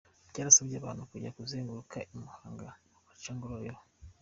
byarasabye 0.31 0.75
abantu 0.77 1.01
kujya 1.09 1.33
kuzenguruka 1.37 1.97
i 2.13 2.15
Muhanga, 2.21 2.67
bagaca 2.93 3.31
Ngororero. 3.35 3.79